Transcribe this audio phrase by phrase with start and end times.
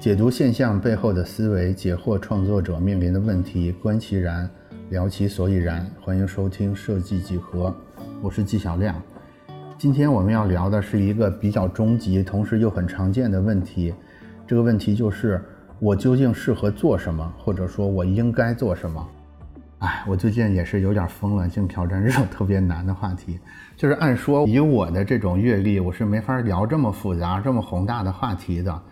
[0.00, 4.48] 解读现象背后的思维，解惑创作者面临的问题，观其然，
[4.90, 5.84] 聊其所以然。
[6.00, 7.74] 欢迎收听设计几何，
[8.22, 8.94] 我是纪晓亮。
[9.76, 13.92] 今天我们要聊的是一个比较终极，同时又很常见的问题。
[14.46, 15.44] 这个问题就是
[15.80, 19.04] 我究竟适合做什么，或者说我应该做什么？
[19.80, 23.40] 哎，我最近也是有点疯了，净挑战这种特别难的话题。
[23.76, 28.82] 就是按说以我的这种阅历，我是没法聊这么复杂、这么宏大的话题的。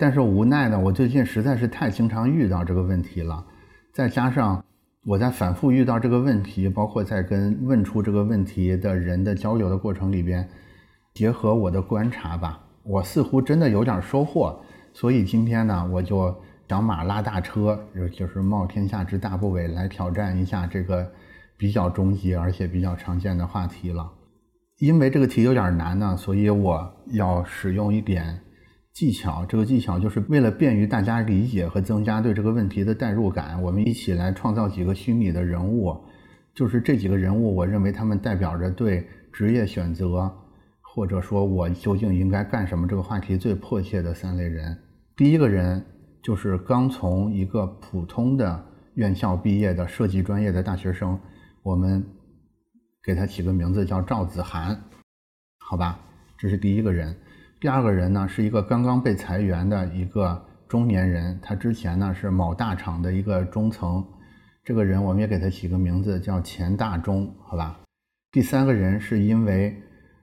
[0.00, 3.44] 但是无奈呢，我最近实在是太经常遇到这个问题了，
[3.92, 4.64] 再加上
[5.04, 10.48] 我在反复遇到这个问题，包括在跟问出这个问题的人的交流的过程里边，
[11.12, 14.58] 结合我的观察吧，我似乎真的有点收获。
[14.94, 16.34] 所以今天呢，我就
[16.66, 17.78] 想马拉大车，
[18.10, 21.12] 就是冒天下之大不韪来挑战一下这个
[21.58, 24.10] 比较终极而且比较常见的话题了。
[24.78, 28.40] 因为这个题有点难呢，所以我要使用一点。
[28.92, 35.96] 技巧，这个技巧就是为了便于大家理解和增加对这个问题的代入感，我们一起来创造几个虚拟的人物，
[36.54, 40.30] 就是这几个人物，我认为他们代表着对职业选择，
[40.80, 44.76] 或者说我究竟应该干什么这个话题最迫切的三类人。
[45.16, 45.82] 第一个人
[46.22, 48.62] 就是刚从一个普通的
[48.94, 51.18] 院校毕业的设计专业的大学生，
[51.62, 52.04] 我们
[53.04, 54.78] 给他起个名字叫赵子涵，
[55.58, 56.00] 好吧，
[56.36, 57.16] 这是第一个人。
[57.60, 64.02] 第二个人呢，是一个刚刚被裁员的一个中年人，他之前呢是某大厂的一个中层，
[64.64, 67.78] 这个人我们也给他起个名字叫钱大中，好吧？
[68.32, 69.76] 第三个人是因为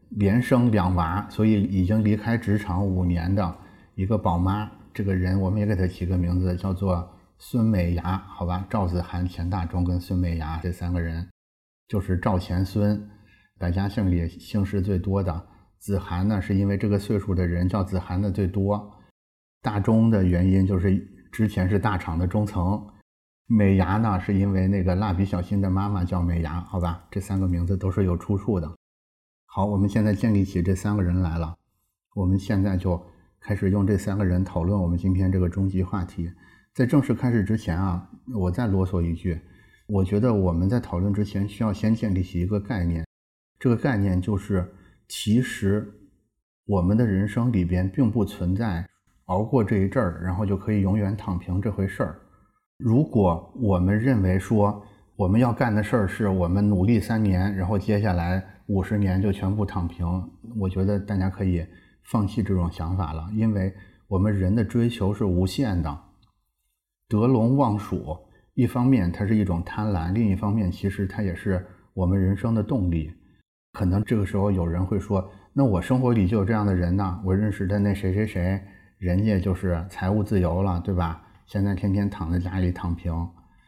[0.09, 3.55] 连生两娃，所以已经离开职场五年的
[3.93, 7.07] 一个宝妈，这个人我们也给他起个名字叫做
[7.37, 8.65] 孙美芽，好吧？
[8.67, 11.29] 赵子涵、钱大中跟孙美芽这三个人，
[11.87, 13.07] 就是赵钱孙，
[13.59, 15.39] 百家姓里姓氏最多的。
[15.79, 18.93] 子涵呢，是因为这个岁数的人叫子涵的最多。
[19.61, 20.95] 大中的原因就是
[21.31, 22.87] 之前是大厂的中层。
[23.45, 28.69] 美牙呢，是因为那个蜡笔小新的妈妈叫美牙，好吧，这三个名字都是有出处的。
[29.45, 31.55] 好，我们现在建立起这三个人来了，
[32.15, 33.01] 我们现在就
[33.39, 36.31] 开始用这三个人讨论我们今天这个终极话题。
[36.73, 39.39] 在正式开始之前啊，我再啰嗦一句，
[39.87, 43.05] 我觉得我们在讨论之前需要先建立起一个概念，
[43.57, 44.73] 这个概念就是。
[45.07, 45.87] 其实，
[46.65, 48.85] 我们的人生里边并不存在
[49.25, 52.19] 熬过这一阵儿，然后就可以永远躺平这回事儿。
[52.77, 54.85] 如果我们认为说
[55.15, 60.05] 我们要干的事儿是我们努力三年，然后接下来五十年就全部躺平，
[60.59, 61.65] 我觉得大家可以
[62.03, 63.73] 放弃这种想法了，因为
[64.07, 65.97] 我们人的追求是无限的。
[67.07, 68.17] 得陇望蜀，
[68.53, 73.11] 一方面它是一种贪婪，另一方面其实它也是我们人生的动力。
[73.77, 77.21] 可能这个时候有人会说：“那我生活里就有这样的人呢？
[77.23, 78.59] 我认识的那谁谁谁，
[78.97, 81.21] 人家就是财务自由了，对吧？
[81.45, 83.13] 现在天天躺在家里躺平。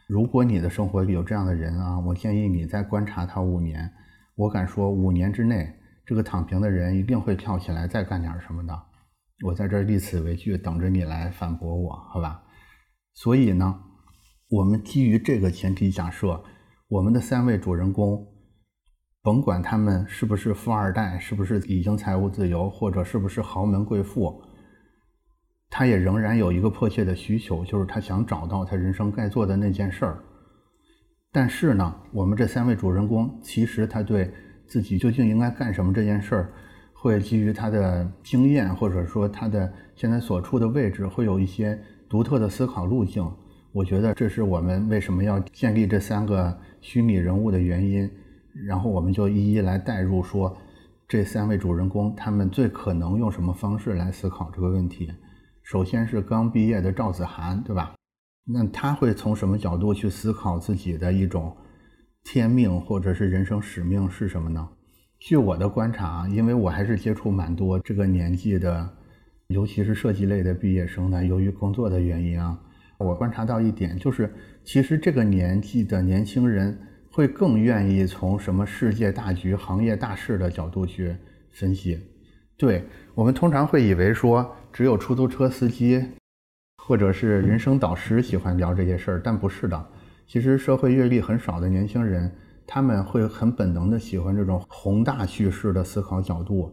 [0.08, 3.88] 如果你的生活里有这样的人啊，我建议你再观察他五年。
[4.34, 5.72] 我敢说，五年之内，
[6.04, 8.76] 这个躺平的人一定会跳起来再干点什么的。
[9.46, 12.42] 我在这儿立此为据，等着你来反驳我，好吧？
[13.14, 13.78] 所以呢，
[14.48, 16.42] 我们基于这个前提假设，
[16.88, 18.26] 我们的三位主人公。
[19.22, 24.42] 甭管他们是不是富二代，是不是已经财务自由，或者是不是豪门贵妇，
[25.68, 30.18] 他也仍然有一个迫切的需求，就是他想找到他人生该做的那件事儿。
[31.30, 34.32] 但是呢，我们这三位主人公，其实他对
[34.66, 36.52] 自己究竟应该干什么这件事儿，
[36.94, 43.30] 会基于他的经验，或者说他的现在所处的位置，会有一些独特的思考路径。
[43.72, 48.10] 我觉得这是我们为什么要建立这三个虚拟人物的原因。
[48.66, 50.56] 然后我们就一一来代入，说
[51.08, 55.10] 这三位主人公他们最可能用什么方式来思考这个问题。
[55.62, 57.94] 首先是刚毕业的赵子涵，对吧？
[58.44, 61.56] 那他会从什么角度去思考自己的一种
[62.24, 64.68] 天命或者是人生使命是什么呢？
[65.20, 68.88] 据我的观察，因为我还是接触蛮多这个年纪的，
[69.48, 71.24] 尤其是设计类的毕业生呢。
[71.24, 72.58] 由于工作的原因啊，
[72.98, 74.32] 我观察到一点，就是
[74.64, 76.76] 其实这个年纪的年轻人。
[77.12, 81.16] 会更愿意从什么世界大局、行业大势的角度去
[81.50, 81.98] 分析。
[82.56, 82.84] 对
[83.14, 86.04] 我们通常会以为说，只有出租车司机
[86.76, 89.86] 或者是人生导师喜欢聊这些事儿，但不是的。
[90.26, 92.30] 其实社会阅历很少的年轻人，
[92.66, 96.72] 他们会很本能的喜欢这种宏大叙事的思考角度。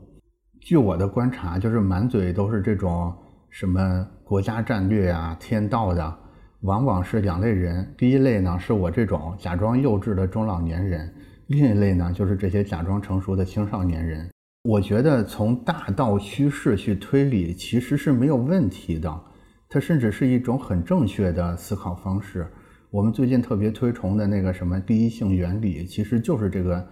[0.62, 3.16] 据我的观察，就是满嘴都是这种
[3.50, 6.20] 什么国家战略啊、天道的。
[6.62, 11.14] 往往是两类人，第一类呢是我这种假装幼稚的中老年人，
[11.48, 14.28] 另一类呢就是这些假装成熟的青少年人。
[14.64, 19.22] 我觉得从大道趋势去推理其实是没有问题的，
[19.70, 22.48] 它甚至是一种很正确的思考方式。
[22.90, 26.86] 我们最近特别推崇的那个什么第一性原理，其实就是这个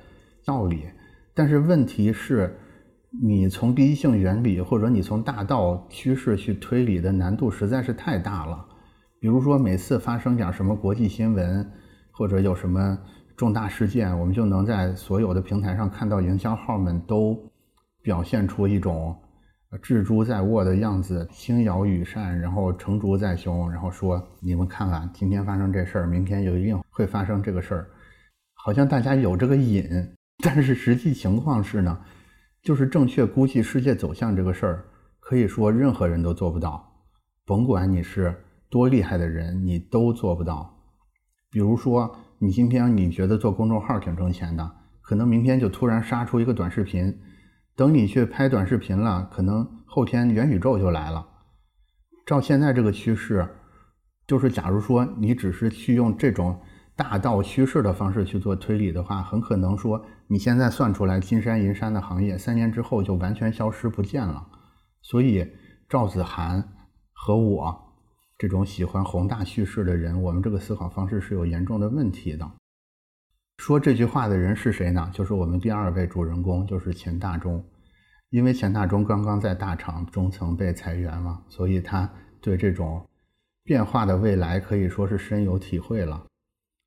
[0.45, 0.83] 道理。
[1.33, 2.55] 但是问题是，
[3.23, 8.65] 你从第一性原理或者你从大道趋势去推理的难度实在是太大了。
[9.25, 11.67] 比如说，每次发生点什么国际新闻，
[12.11, 12.95] 或者有什么
[13.35, 17.35] 重大事件，我们就能在所有的平台上看到营销号们都
[18.03, 19.19] 表现出一种。
[19.81, 27.87] 置诸在握的样子，轻摇羽扇，然后成竹在胸，然后说：“你们看看，今天发生这事儿，明天就一定会发生这个事儿。”
[28.53, 29.89] 好像大家有这个瘾，
[30.43, 31.99] 但是实际情况是呢，
[32.61, 34.85] 就是正确估计世界走向这个事儿，
[35.19, 36.87] 可以说任何人都做不到，
[37.43, 38.31] 甭管你是
[38.75, 40.69] 多厉害的人，你都做不到。
[41.49, 44.69] 比如说，你今天你觉得做公众号挺挣钱的，
[45.01, 47.17] 可能明天就突然杀出一个短视频。
[47.77, 51.25] 等你去拍短视频了，可能后天元宇宙就来了。
[52.25, 53.47] 照现在这个趋势，
[54.27, 56.59] 就是假如说你只是去用这种
[56.97, 64.45] 大道趋势的方式去做推理的话，很可能说你现在算出来金山银山的行业，三年之后就完全消失不见了。
[65.01, 65.49] 所以
[65.87, 66.61] 赵子涵
[67.13, 67.84] 和我
[68.37, 72.49] 这种喜欢宏大叙事的人，我们这个思考方式是有严重的问题的。
[73.57, 75.09] 说这句话的人是谁呢？
[75.13, 77.63] 就是我们第二位主人公，就是钱大中。
[78.31, 82.11] 因为钱大中刚刚在大厂中层被裁员嘛，所以他
[82.41, 83.07] 对这种
[83.63, 86.25] 变化的未来可以说是深有体会了。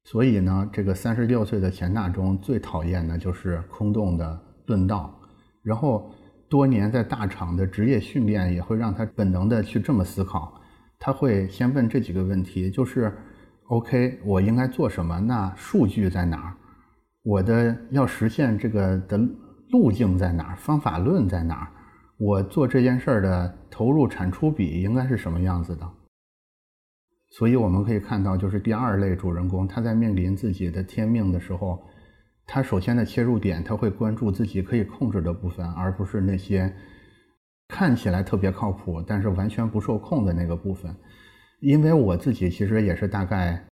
[0.04, 5.18] 所以呢，这个三十六岁的钱大中最讨厌的就是空洞的论道。
[5.62, 6.12] 然后
[6.50, 10.57] 多年在大厂的职业训练也会让他本能的去这么思考。
[10.98, 13.12] 他会先问这几个问题，就是
[13.68, 15.20] OK，我应该做什么？
[15.20, 16.54] 那数据在哪儿？
[17.22, 19.18] 我的要实现这个的
[19.70, 20.56] 路径在哪儿？
[20.56, 21.68] 方法论在哪儿？
[22.18, 25.88] 我做这件事儿的投入产出比应该是什么样子的？
[27.30, 31.80] 所以我们可以看到，就是第二类主人公，他在面临自己的天命的时候，
[32.46, 36.74] 他首先的切入点，他会关注自己可以控制的部分，而不是那些
[37.68, 40.94] 看起来特别靠谱但是完全不受控的那个部分。
[41.60, 43.62] 因为我自己其实也是大概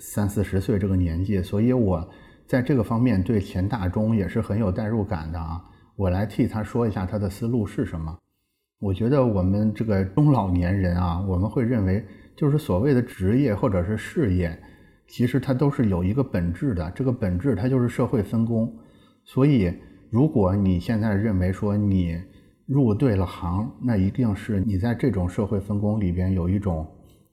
[0.00, 2.08] 三四十岁这个年纪，所以我。
[2.48, 5.62] 在这个方面，对钱大中也是很有代入感的啊！
[5.96, 8.16] 我来替他说一下他的思路是什么。
[8.80, 12.02] 我觉得我们这个中老年人啊，我们会认为，
[12.34, 14.58] 就是所谓的职业或者是事业，
[15.06, 16.90] 其实它都是有一个本质的。
[16.92, 18.74] 这个本质它就是社会分工。
[19.24, 19.70] 所以，
[20.10, 22.18] 如果你现在认为说你
[22.68, 26.86] 入对了行，那一定是你在这种社会分工里边有一种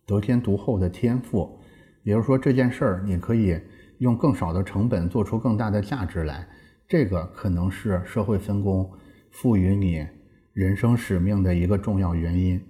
[0.07, 1.59] 得天独厚的天赋。
[2.03, 3.61] 比如说这件事儿，你可以。
[3.99, 6.45] 用更少的成本做出更大的价值来，
[6.85, 8.91] 这个可能是社会分工
[9.31, 10.05] 赋予你
[10.51, 12.61] 人生使命的一个重要原因。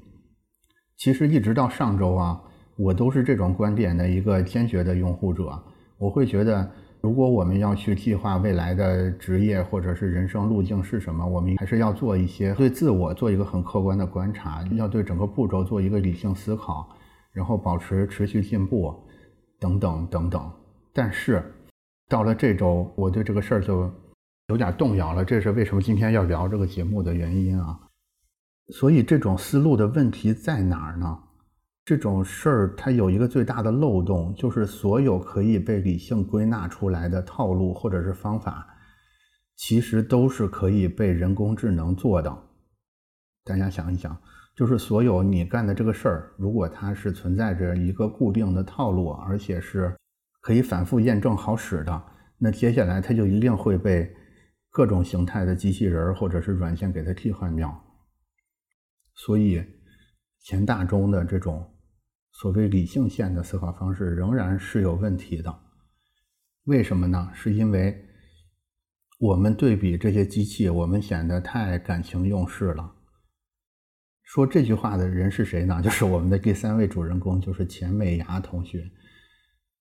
[0.98, 2.40] 其实一直到上周啊，
[2.78, 5.52] 我都是这种观点的一个坚决的拥护者。
[5.98, 6.72] 我会觉得，
[7.06, 16.90] 如果我们要去计划未来的职业或者是人生路径是什么，我们还是要做一些对自我做一个很客观的观察，要对整个步骤做一个理性思考，
[17.32, 18.92] 然后保持持续进步，
[19.60, 20.52] 等等等等。
[20.92, 21.44] 但是，
[22.10, 23.88] 到了这周，我对这个事儿就
[24.48, 25.24] 有点动摇了。
[25.24, 27.80] 这是为什么今天要聊这个节目的原因啊。
[28.70, 31.20] 所以，这种思路的问题在哪儿呢？
[31.86, 38.68] 这种事儿它有一个最大的漏洞，就是所有可以被理性归纳出来的套路或者是方法，
[39.56, 42.36] 其实都是可以被人工智能做的。
[43.44, 44.18] 大家想一想，
[44.56, 49.96] 就是所有你干的这个事儿，如果它是存在着一个固定的套路，而且是。
[50.42, 52.04] 可以反复验证好使的，
[52.38, 54.16] 那接下来它就一定会被
[54.70, 57.84] 各种形态的机器人或者是软件给它替换掉。
[59.16, 59.66] 所以，
[60.42, 61.75] 钱大中的这种
[62.36, 65.58] 所谓理性线的思考方式仍然是有问题的。
[66.66, 67.32] 为什么呢？
[67.34, 67.98] 是因为
[69.20, 72.94] 我们对比这些机器，我们显得太感情用事了。
[74.24, 75.80] 说这句话的人是谁呢？
[75.84, 78.84] 就是我们的第三位主人公，就是钱美牙同学。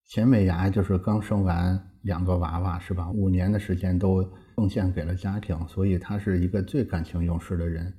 [0.07, 3.11] 钱美牙就是刚生完两个娃娃，是吧？
[3.11, 4.23] 五年的时间都
[4.55, 7.93] 奉献给了家庭，所以她是一个最感情用事的人。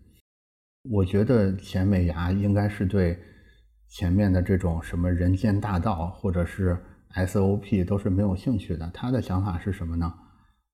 [0.83, 3.19] 我觉得钱美牙应该是对
[3.97, 6.77] 前面的这种什么人间大道或者是
[7.13, 8.91] SOP 都是没有兴趣的。
[8.93, 10.13] 他的想法是什么呢？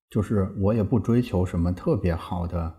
[0.10, 2.74] 就是我也不追求什么特别好的，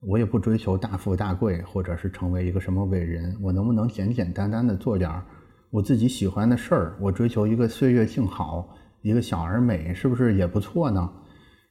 [0.00, 3.34] 我也不追求大富大贵，或者是成为一个什么伟人。
[3.40, 5.24] 我能不能简简单单的做点儿？
[5.70, 8.68] 我自己喜欢的事儿，我追求一个岁月静好，
[9.00, 11.10] 一个小而美，是不是也不错呢？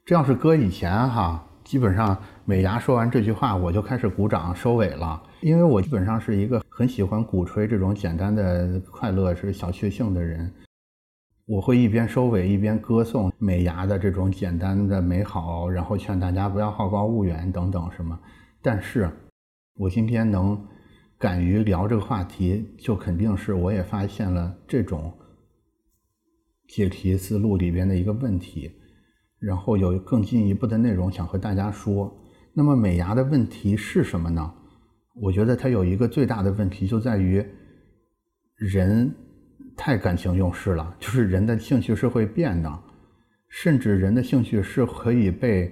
[0.03, 2.17] 这要是搁以前哈，基本上
[2.47, 10.53] 美牙说完这句话，我就开始鼓掌收尾了，因为我基本上是一个很喜欢鼓吹这种简单的快乐是小确幸的人。
[11.47, 18.19] 我会一边收尾一边歌颂美牙的这种简单的美好，然后劝大家不要好高骛远等等什么。
[18.61, 19.09] 但是，
[19.77, 20.67] 我今天能
[21.17, 25.11] 敢于聊这个话题，就肯定是我也发现了这种
[26.67, 28.71] 解题思路里边的一个问题，
[29.39, 32.15] 然后有更进一步的内容想和大家说。
[32.55, 34.53] 那么，美牙的问题是什么呢？
[35.21, 37.45] 我觉得它有一个最大的问题就在于
[38.55, 39.13] 人。
[39.77, 42.79] 太感情用事了，就是人的兴趣是会变的，
[43.49, 45.69] 甚至人的兴趣是可以被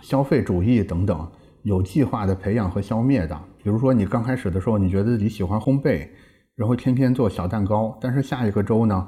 [0.00, 1.30] 消费主义等等
[1.64, 3.38] 有计划的培养和消灭的。
[3.62, 6.08] 比如说，你刚开始的时候，你觉得自己喜欢烘焙，
[6.56, 9.06] 然后天天做小蛋糕，但是下一个周呢，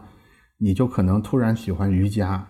[0.59, 2.47] 你就可能突然喜欢瑜伽。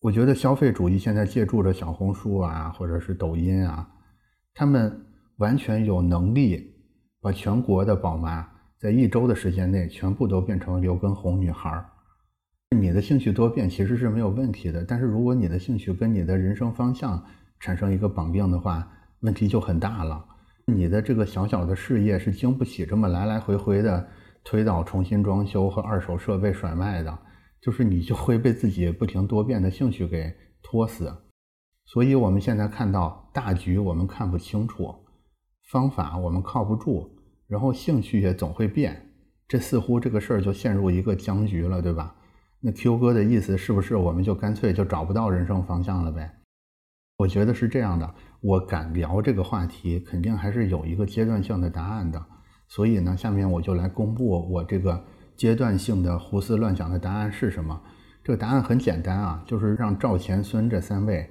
[0.00, 3.88] 我觉得消费主义现在借助着小红书啊，或者是抖音啊，
[4.54, 5.04] 他们
[5.38, 6.72] 完全有能力
[7.20, 8.48] 把全国的宝妈。
[8.78, 11.84] 在一周的时间内，全部都变成刘畊宏女孩儿。
[12.76, 17.20] 你的兴趣多变其实是没有问题的，但是如果你的兴趣跟你的人生方向
[17.58, 18.88] 产生一个绑定的话，
[19.22, 20.24] 问题就很大了。
[20.66, 24.06] 你的这个小小的事业是经不起这么来来回回的
[24.44, 27.18] 推倒、重新装修和二手设备甩卖的，
[27.60, 31.12] 就是你就会被自己不停多变的兴趣给拖死。
[31.86, 34.94] 所以我们现在看到大局我们看不清楚，
[35.70, 37.16] 方法我们靠不住。
[37.46, 39.10] 然后兴趣也总会变，
[39.48, 42.14] 这似乎这个事儿就陷入一个僵局了，对吧？
[42.60, 46.30] 那 Q 哥的意思是不是我们就干脆就找不到人生方向了呗？
[47.16, 52.22] 我觉得是这样的，我敢聊这个话题，肯定还是有一个阶段性的答案的。
[52.68, 55.02] 所以呢，下面我就来公布我这个
[55.38, 57.80] 阶段性的胡思乱想的答案是什么。
[58.24, 61.30] 这个答案很简单啊，就是让赵钱孙这三位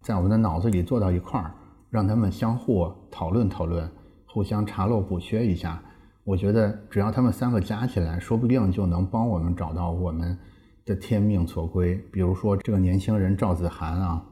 [0.00, 1.54] 在我们的脑子里坐到一块儿，
[1.90, 3.88] 让他们相互讨论讨论。
[4.24, 5.82] 互相查漏补缺一下，
[6.24, 10.38] 我觉得只要他们三个加起来，说不定就能帮我们找到我们
[10.86, 11.96] 的天命所归。
[12.10, 14.24] 比如说这个年轻人赵子涵啊，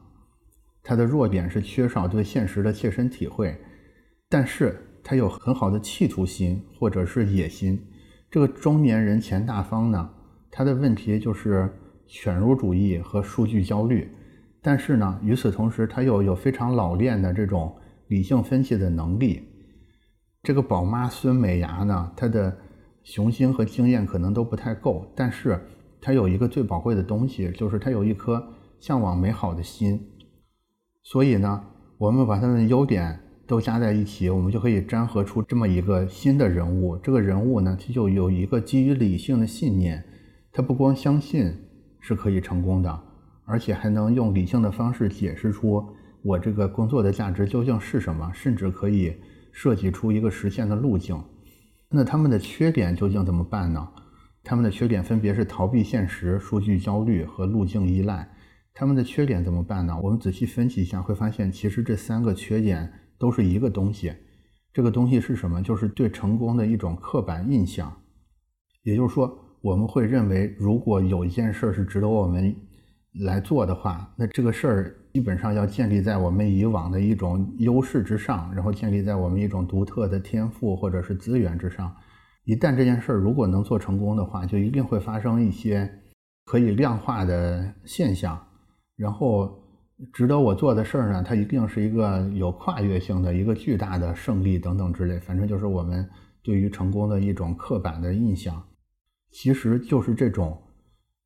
[0.81, 3.55] 他的弱点是缺少对现实的切身体会，
[4.29, 7.79] 但是他有很好的企图心或者是野心。
[8.31, 10.09] 这个中年人钱大方呢，
[10.51, 11.69] 他的问题就是
[12.07, 14.07] 犬儒主义和数据焦虑，
[14.61, 17.75] 但是呢，与此同时他又有非常老练的这种
[18.07, 19.41] 理性分析的能力。
[20.43, 22.55] 这个宝妈孙美牙呢，她的
[23.03, 25.59] 雄心和经验可能都不太够，但是
[25.99, 28.41] 她有一个最宝贵的东西，就是她有一颗
[28.79, 29.99] 向往美好的心。
[31.03, 31.63] 所以呢，
[31.97, 36.95] 我们把他的优点都加在一起，我们就可以粘合出这么一个新的人物。
[36.97, 40.03] 这个人物呢，他就有一个基于理性的信念，
[40.51, 41.51] 他不光相信
[41.99, 43.01] 是可以成功的，
[43.45, 45.83] 而且还能用理性的方式解释出
[46.21, 49.15] 我这个工作的价值究竟是什么，甚至可以。
[49.51, 51.21] 设计出一个实现的路径，
[51.89, 53.89] 那他们的缺点究竟怎么办呢？
[54.43, 58.29] 他们的缺点分别是逃避现实、数据焦虑和路径依赖。
[58.75, 59.99] 他们的缺点怎么办呢？
[60.03, 64.13] 我们仔细分析一下，会发现其实这三个缺点都是一个东西。
[64.73, 65.61] 这个东西是什么？
[65.61, 67.93] 就是对成功的一种刻板印象。
[68.83, 72.55] 也就是说，我们会认为，如果有一件事是值得我们
[73.25, 74.95] 来做的话，那这个事儿。
[75.11, 81.91] 基本上要建立在我们以往的一种优势之上，然后建立在我们一种独特的天赋或者是资源之上。
[82.45, 85.91] 一旦这件事儿如果能做成功的话，就一定会发生一些
[86.45, 88.39] 可以量化的现象。
[88.95, 89.59] 然后
[90.13, 95.19] 值得我做的事儿呢，它一定是一个有跨越性的一个巨大的胜利等等之类。
[95.19, 96.09] 反正就是我们
[96.41, 98.63] 对于成功的一种刻板的印象，
[99.31, 100.61] 其实就是这种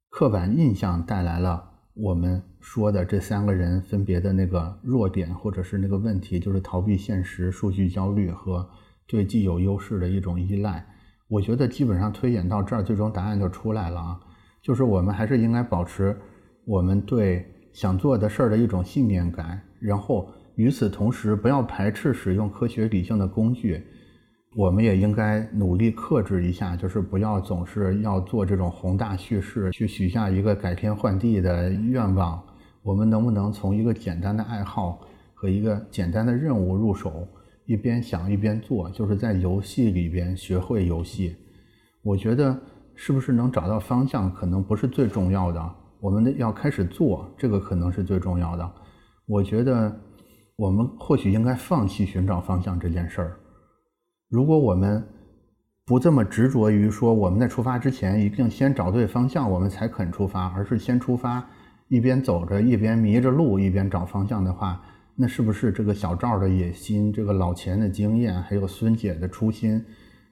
[0.10, 1.72] 刻板印象带来了。
[1.96, 8.68] 我们说的这三个人分别的那个弱点，或者是那个问题，就是逃避现实、数据焦虑和
[9.06, 10.84] 对既有优势的一种依赖。
[11.28, 14.20] 我觉得基本上推演到这儿，最终答案就出来了啊，
[14.64, 16.20] 就是我们还是应该保持
[16.66, 23.84] 我们对想做的事儿的一种信念感，然后与此同时，不要排斥使用科学理性的工具。
[24.56, 32.40] 我们也应该努力克制一下，就是不要总是要做这种宏大叙事，去许下一个改天换地的愿望。
[32.84, 35.02] 我们能不能从一个简单的爱好
[35.34, 37.28] 和一个简单的任务入手，
[37.66, 41.36] 一边想一边做，就是在游戏里边学会游戏。
[42.04, 42.56] 我觉得
[42.94, 48.72] 是不是能找到方向，可能不是最重要的，我们的要开始做，这个可能是最重要的。
[49.26, 49.98] 我觉得
[50.58, 53.40] 我们或许应该放弃寻找方向这件事儿。
[54.28, 55.02] 如果我们
[55.86, 61.42] 不这么执着于说我们在出发之前一定先找对方向，我们才肯出发，而是先出发，
[61.88, 64.84] 一边走着一边迷着路，一边找方向的话，
[65.16, 69.82] 那是不是这个小赵的野心，这个老钱的经验，还有孙姐的初心，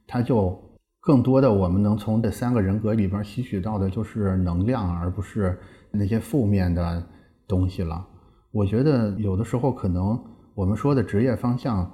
[0.05, 0.61] 他就
[1.01, 7.03] 更多的我们能从这三个人格里边吸取到的就是能量，而不是那些负面的
[7.47, 8.07] 东西了。
[8.51, 11.91] 我觉得有的时候可能我们说的职业方向，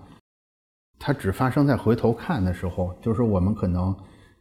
[0.99, 3.95] 它只发生在回头看的时候，就是我们可能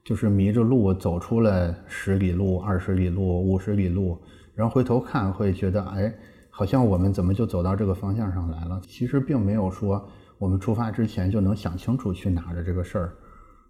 [0.05, 4.21] 就是迷着路走出了十里路、二十里路、五十里路。
[4.55, 6.13] 然后回头看，会觉得，哎，
[6.51, 8.81] 好像我们怎么就走到这个方向上来了？
[8.83, 10.09] 其实并没有说
[10.39, 13.13] 我们出发之前就能想清楚去哪的这个事儿。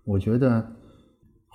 [0.05, 0.65] 我觉得，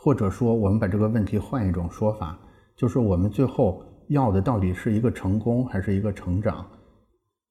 [0.03, 2.35] 或者说，我们把这个问题换一种说法，
[2.75, 6.65] 就是我们最后要的到底是一个成功还是一个成长？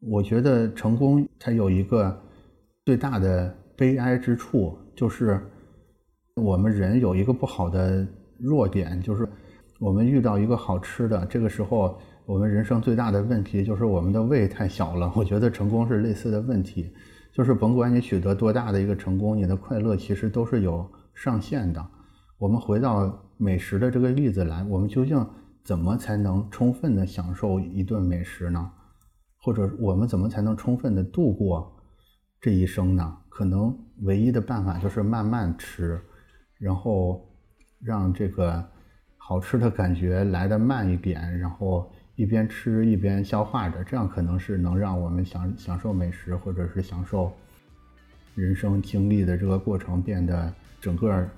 [0.01, 2.21] 我觉得成功它有一个
[2.85, 5.41] 最大的悲哀之处，就是
[6.35, 8.05] 我们人有一个不好的
[8.39, 9.29] 弱点，就是。
[9.79, 15.11] 我们遇到一个好吃的，这个时候我们人生最大的问题就是我们的胃太小了。
[15.17, 16.93] 我觉得成功是类似的问题，
[17.33, 21.83] 就是甭管你取得多大的一个成功，你的快乐其实都是有上限的。
[22.41, 25.25] 我们回到美食的这个例子来，我们究竟
[25.63, 28.73] 怎么才能充分的享受一顿美食呢？
[29.37, 31.71] 或者我们怎么才能充分的度过
[32.41, 33.15] 这一生呢？
[33.29, 36.01] 可能唯一的办法就是慢慢吃，
[36.59, 37.29] 然后
[37.79, 38.67] 让这个。
[39.23, 47.33] 好吃的感觉来得慢一点，然后一边吃一边消化着，这样可能是能让我们享享受美食，或者是享受
[48.35, 51.29] 人生经历的这个过程变得整个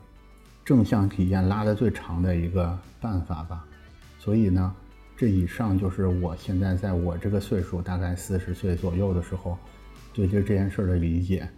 [0.64, 3.64] 正向体验拉得最长的一个办法吧。
[4.19, 4.75] 所以呢，
[5.16, 9.59] 这以上就是我现在在我这个岁数，大概四十岁左右的时候，
[10.12, 11.49] 对这这件事的理解。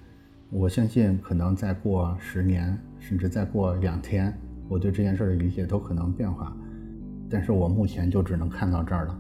[0.51, 4.33] 我相信，可能再过十年，甚至再过两天。
[4.69, 6.57] 我对这件事的理解都可能变化，
[7.29, 9.19] 但是我目前就只能看到这儿了。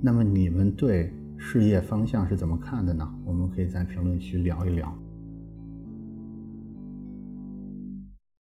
[0.00, 3.06] 那么你们对事业方向是怎么看的呢？
[3.24, 4.96] 我们可以在评论区聊一聊。